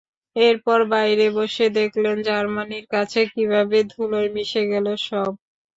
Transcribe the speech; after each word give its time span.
এরপর 0.35 0.79
বাইরে 0.91 1.25
বসে 1.37 1.65
দেখলেন 1.77 2.17
জার্মানির 2.27 2.85
কাছে 2.93 3.21
কীভাবে 3.33 3.77
ধুলোয় 3.91 4.29
মিশে 4.35 4.63
গেল 4.71 4.87
সব। 5.07 5.31